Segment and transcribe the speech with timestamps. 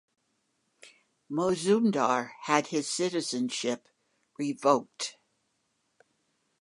[1.29, 3.87] Mozumdar, had his citizenship
[4.35, 5.19] revoked.